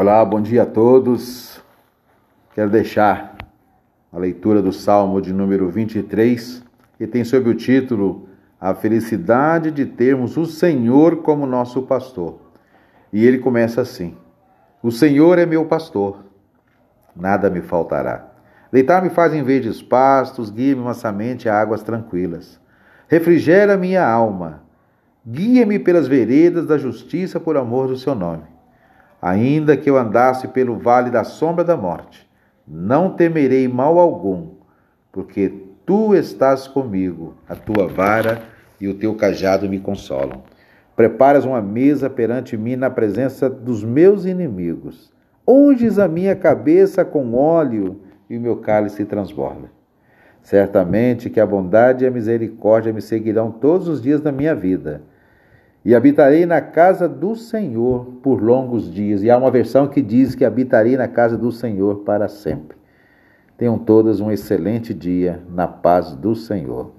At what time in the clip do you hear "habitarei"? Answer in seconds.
55.94-56.44, 60.44-60.98